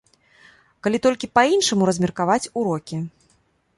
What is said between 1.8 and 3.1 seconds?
размеркаваць урокі.